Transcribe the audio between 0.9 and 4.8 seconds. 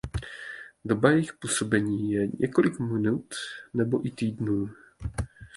jejich působení je několik minut nebo i týdnů.